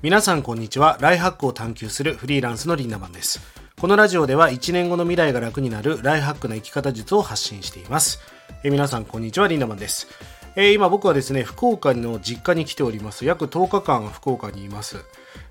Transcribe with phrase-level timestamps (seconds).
[0.00, 0.96] 皆さんこんにちは。
[1.00, 3.40] ライハックを探求するフリーランスのリンダマンです。
[3.80, 8.20] このラジオでは1年後の未来が楽になるライハックな生き方術を発信しています。
[8.62, 9.48] え皆さんこんにちは。
[9.48, 10.06] リンダマンです。
[10.54, 13.24] え今僕はですね福岡の実家に来ております。
[13.24, 14.98] 約10日間福岡にいます。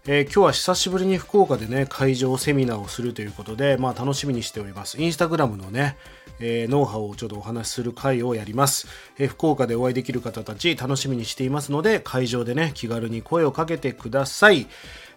[0.06, 5.02] えー、今日は久しぶりに福岡でね、会場セミナーをするということで、まあ楽しみにしております。
[5.02, 5.98] インスタグラムのね、
[6.40, 14.68] えー、ノウハウをちょっとお話しする会をやります、えー、福岡でお会いできる方たち楽しみにしていますので、会場でね、気軽に声をかけてください。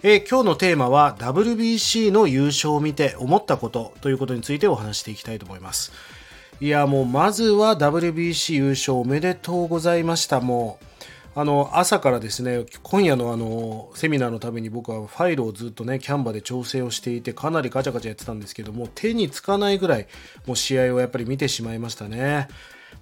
[0.02, 5.92] えー、今日のテーマは WBC の優勝を見て思ったことということについてお話していきたいと思います。
[6.60, 10.40] いや、もうまずは WBC 優勝おめでとうございました。
[10.40, 10.89] もう
[11.36, 20.08] あの朝からですね今夜のあのセミナーのために僕はファイルをずっとねキャンバで調整をしていてかなりガチャガチャやってたんですけども手につかないぐらい
[20.46, 22.48] もう試合をやっぱり見てしまいましたね。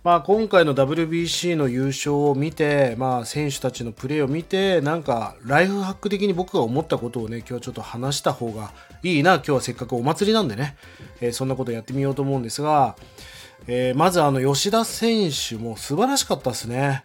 [0.04, 10.76] まあ、今回の WBC の優勝を見て、まあ、選手たちのプレーを見てなんかライフハック的に僕が思ったことをね今日はちょっと話した方がいいな今日はせっかくお祭りなんでね、
[11.20, 12.96] えー、そんなことやってみようと思うんですが
[13.70, 17.02] えー、まずあの吉田選手も素晴らしかったですね。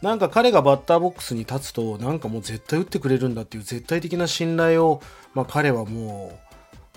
[0.00, 5.02] なんか彼がバッターボックスに立つと、なんかもう絶対打ってくれるんだっていう絶対的な信頼を、
[5.34, 6.48] まあ、彼はもう、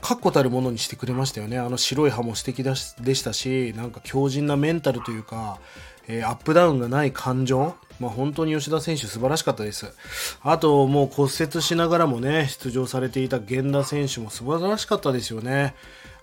[0.01, 1.59] 確固たるものにしてくれましたよね。
[1.59, 5.59] あの白い歯も素敵でしたし、なんか強靭なメンタルというか、
[6.07, 9.93] えー、アップダウンがない感情、まあ、本当に吉田選手素晴らしかったです。
[10.41, 15.75] あともう骨折しながらもね、出場されていた源田選手も素晴らしかったですよね。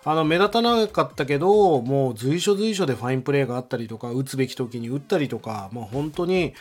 [0.04, 6.54] あの目立たなかったけど、もう随所随所でファインプレーがあったりとか、打つべき時に打ったりとか、まあ、本当に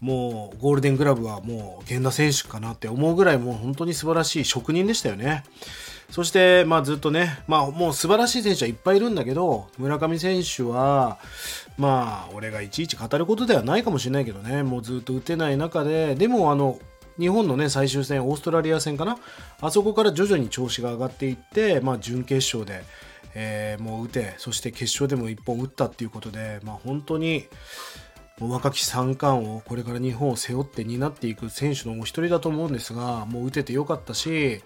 [0.00, 5.44] もうゴールデングラブはもう源田選手かなって思うぐらいもう本当に素晴らしい職人でしたよね。
[6.10, 11.18] そして、まあずっとね、まあもう素晴らしい選手はいっぱいいるんだけど、村上選手は、
[11.76, 16.78] まあ俺がいちいち語ることではないかもしれないけどね、もうずっと打てない中で、でもあの、
[17.18, 19.18] 日本のね、最終戦、オーストラリア戦かな？
[19.60, 22.84] あそこから徐々に調子が上がっていって、まあ、準決勝で、
[23.34, 27.46] えー、もう打て、そして決勝でも1本打ったっていうことで、まあ、本当に、
[28.38, 34.60] 若き三冠をこれから日本を背負って担っていく選手のお一人だと思うんですが、もう打ててよかったし、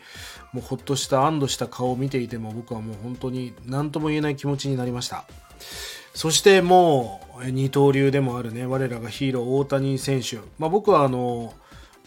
[0.53, 5.25] もうほっとした安堵した顔を見ていても僕はもう本当に何とも言えない気持ちになりました。
[6.15, 10.39] そしてもう二刀流でもあるね、我らがヒーロー大谷選手。
[10.59, 11.55] まあ僕はあの、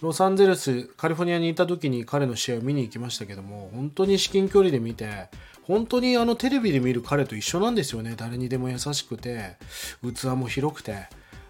[0.03, 5.29] ロサンゼルス、カリフォルニアにいた時に彼の試合を見に行きましたけども、本当に至近距離で見て、
[5.61, 8.15] 本当にあのテレビで見る彼と一緒なんですよね。
[8.17, 9.55] 誰にでも優しくて、
[10.01, 11.07] 器も広くて、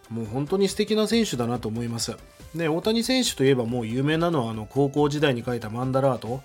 [0.07, 2.15] もう本当に素敵な選手だなと思います。
[2.53, 6.43] で、大谷選手といえばもう有名なのはあの高校時代に書いたマンダラート、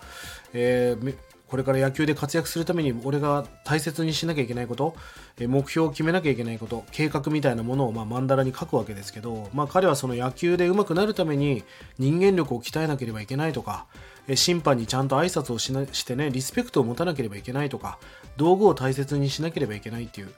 [0.54, 1.14] えー、
[1.48, 4.94] これから野球で活躍するために俺が大切にしなきゃいけないこと、
[5.40, 11.64] 目標を決めなきゃいけないこと、計画みたいなものをまあマンダラに書くわけですけど、まあ、彼はその野球で上手くなるために
[11.98, 13.86] 人間力を鍛えなければいけないとか、
[14.34, 17.98] 審判にちゃんと挨拶をしなしてね、リスペクトを持たなければいけないとか、
[18.36, 20.28] 道具を大切にしなければいけないっていう、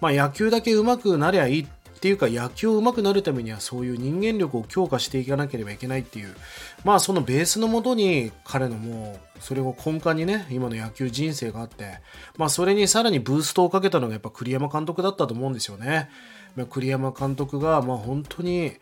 [0.00, 1.66] まあ、野球だけ上手くなりゃいいっ
[2.00, 6.34] っていうか野球を上手くなるためにはそういう人間力を強化していかなければいけないっていう。
[6.82, 12.00] まあそのベースのもとに彼のもうそれを根幹にね今の野球人生があって
[12.38, 16.08] まあそれにさらにブーストをかけたのがやっぱ栗山監督だったと思うんですよね。
[16.56, 18.72] まあ、栗山監督がまあ本当に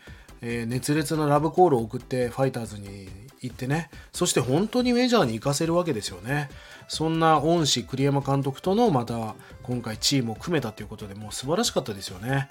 [0.41, 3.09] え、熱烈なラブコールを送ってファイターズに
[3.41, 3.91] 行ってね。
[4.13, 6.49] そして本当にメジャーに行かせるわけですよね。
[6.89, 12.49] そんな恩師栗山監督とのまた今回チームを組めたということでもう素晴らしかったですよね。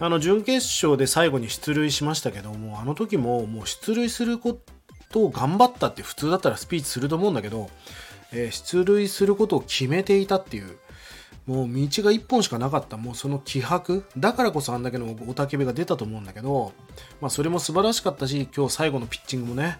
[0.00, 4.58] あの準決勝で最後に出塁しましたけどもあの時ももう出塁するこ
[5.10, 7.70] とを頑張ったって普通だったらスピーチすると思うんだけど、
[8.32, 10.78] えー、出塁することを決めていたっていう
[11.46, 12.96] もう道が1本しかなかった。
[12.96, 16.72] もうその気迫だからこそあんだけの雄たけびが出たと思うんだけど、
[17.20, 19.78] まあ、それも素晴らしかったし今日最後のピッチングもね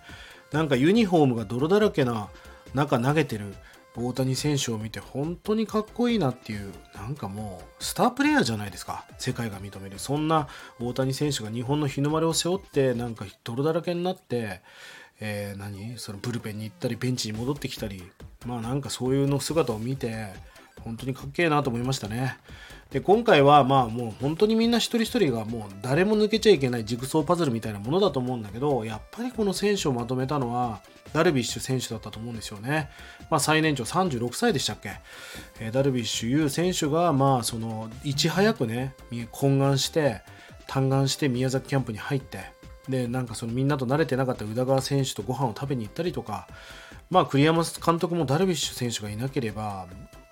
[0.53, 2.29] なんかユニフォームが泥だらけな
[2.75, 3.55] 中投げてる。
[3.97, 9.05] 大谷選手を見て本当にかっこいいなっていうなんかもうスタープレイヤーじゃないですか。
[9.19, 14.61] 世界が認めるそんな大谷選手が日本の日の丸を背負ってなんか泥だらけになって、
[15.21, 15.99] えー、何？
[15.99, 18.03] そのブルペンに行ったりベンチに戻ってきたり。
[18.47, 20.29] まあなんかそういうの姿を見て
[20.83, 22.39] 本当にかっけえなと思いましたね。
[22.91, 30.81] で今回はまあもう本当にみんな一人一人がもう誰も抜けちゃいけないジグソーパズルみたいなものだと思うんだけどやっぱりこの選手をまとめたのは
[31.13, 32.91] ダルビッシュ選手だったと思うんですよね。
[33.31, 34.93] まあ、最年長36歳でしたっけ、
[35.61, 40.23] えー、ダルビッシュ有選手がまあそのいち早くね懇願して
[40.67, 42.53] 嘆願して宮崎キャンプに入って
[42.89, 46.49] でなんかそのみんなと慣れてなかった宇田川選手とご飯を食べに行ったりとか
[47.11, 49.87] まあ栗山監督もダルビッシュ選手がいなければ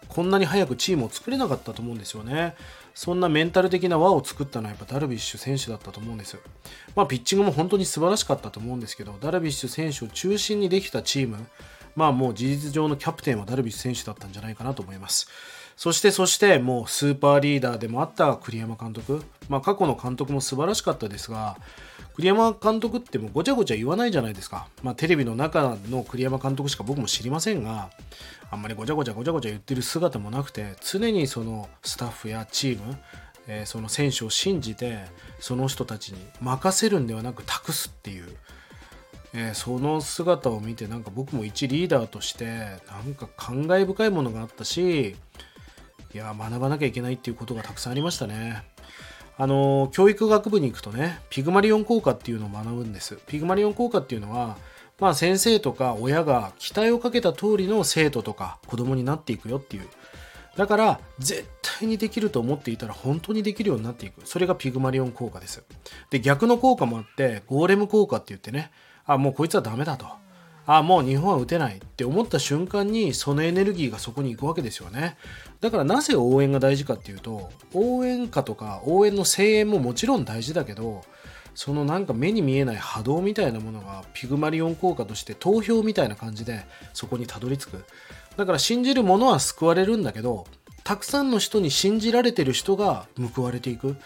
[0.09, 2.55] こんなに早くチームを作れなかったと思うんですよね。
[2.99, 6.37] そんなメンタル的な輪を作ったのはやっぱダルビッシュ選手だったと思うんです。
[6.97, 11.37] まあ、ピッチングも本当に素晴らしかったと思うんですけど、ダルビッシュ選手を中心にできたチーム、
[11.95, 15.29] まあもう事実上のキャプテンはダルビッシュ選手だったんじゃないかなと思います。
[15.79, 21.57] そしてそしてもうスーパーリーダーでもあった栗山監督、まあ過去の監督も素晴らしかったですが、
[22.17, 24.67] 栗山監督ってもうごちゃごちゃ言わないじゃないですか。
[24.83, 27.91] まあテレビの中の栗山監督しか僕も知りませんが、
[28.51, 32.99] あんまりごちゃごちゃごちゃごちゃ言ってる姿もなくて、常にそのスタッフやチーム、
[33.47, 34.99] え、その選手を信じて、
[35.39, 38.27] その人たちに任せるんではなく託すっていう、
[39.33, 45.15] え、その姿を見てなんか僕も一リーダーとしてなんか感慨深いものがあったし
[46.15, 48.63] いや学ばなきゃいけないっていうことがたくさんありましたね。
[49.37, 53.19] あの教育学部に行くとねピグマリオン効果っていうのを学ぶんです。
[53.27, 54.57] ピグマリオン効果っていうのは
[54.99, 59.89] まあ先生とか親が期待をかけた通りの生徒とか子供になっていくよっていう。
[60.57, 64.23] だから絶対にできると思っていたら本当にできるようになっていく。
[64.25, 65.63] それがピグマリオン効果です。
[66.11, 68.73] で逆の効果もあってゴーレム効果って言ってね
[69.07, 70.07] あもうこいつはダメだと。
[70.71, 75.17] あもう日本は打てないって思った瞬間にそのエネルギーがそこに行くわけですよね。
[75.63, 81.01] だからなぜ応援が大事かっていうと応援歌とか応援の声援ももちろん大事だけど
[81.55, 87.85] そのなんか目に見えない波動みたいなものがピグマリオン効果として投票みたいな感じでそこにたどり着く。
[88.37, 90.47] だから信じる者は救われるんだけど
[90.85, 93.97] たくさんの人に信じられてる人が報われていく。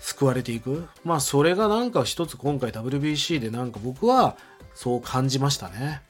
[0.00, 0.86] 救われていく。
[1.02, 4.36] まあそれがなんか一つ今回 WBC でなんか僕は
[4.74, 6.02] そう感じましたね。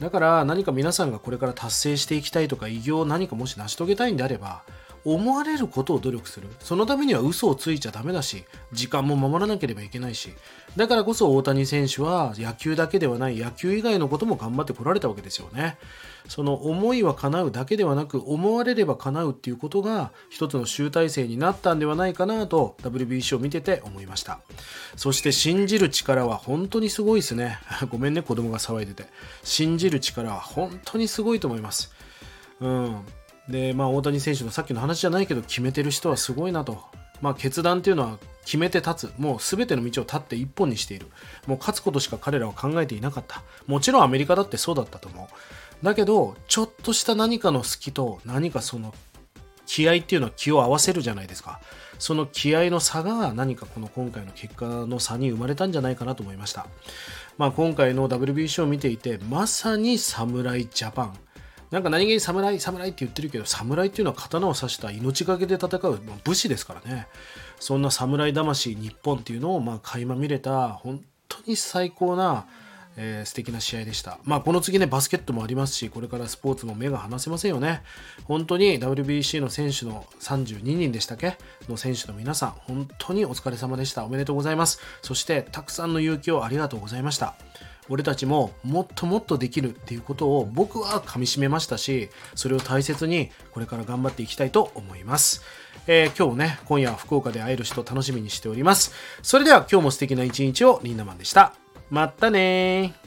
[0.00, 4.62] だから何か皆さんがこれから達成していきたいとか偉業を何かもし成し遂げたいんであれば
[5.06, 6.48] 思われることを努力する。
[6.60, 10.34] そのためには嘘をついちゃダメだし時間も守らなければいけないし。
[10.76, 15.78] だからこそ大谷選手は野球だけではない野球以外のことも頑張ってこられたわけですよね。
[16.28, 24.40] その思いは叶うだけではなく思われれば叶うっていうことが一つの集大成になったんではないかなと WBC を見てて思いました。
[24.96, 27.58] そして信じる力は本当にすごいですね。
[27.90, 29.06] ごめんね子供が騒いでて。
[29.44, 31.92] 信じる力は本当にすごいと思います。
[32.60, 32.96] うん。
[33.48, 36.82] で、まあ、大谷選手のさっきの話じゃないけど、決めてる人はすごいなと。
[37.20, 39.12] まあ、決断っていうのは決めて立つ。
[39.18, 41.06] もう全ての道を立って一本にしている。
[41.46, 43.42] もう勝つことしか彼らは考えていなかった。
[43.66, 45.84] もちろんアメリカだってそうだったと思う。
[45.84, 48.94] だけど、ちょっとした何かの隙と何かその
[49.66, 51.60] 気合っていうのは気を合わせるじゃないですか。
[51.98, 56.66] その気合の差が何かこの今回の結果の差に生まれたんじゃないかなと思いました。
[57.38, 61.18] まあ、今回の WBC を見ていて、まさに侍ジャパン。
[61.70, 67.08] なんか何気に侍、侍って言ってるけど、侍っていうのは刀を刺した命がけで戦う武士ですからね。
[67.58, 72.46] そんな侍魂日本っていうのをまあ垣間見れた、本当に最高な、
[72.98, 74.18] えー、素敵な試合でした。
[74.24, 77.82] まあこの次ね、バスケットもありますし、これからスポーツも目が離せませんよね。
[78.24, 81.36] 本当に WBC の選手の32人でしたっけ？
[81.68, 84.04] の選手の皆さん、本当にお疲れ様でした。
[84.04, 84.80] おめでとうございます。
[85.02, 87.34] そしてたくさんの勇気をありがとうございました。
[87.88, 95.42] 俺たちももっともっとできるっていうことを僕は噛み締めましたしそれを大切にこれから頑張っていきたいと思います、
[95.86, 98.92] えー、今日ね今夜は福岡で会える人楽しみにしております。
[99.22, 101.54] それでは今日も素敵な一日をリンダマンでした。
[101.90, 103.05] またね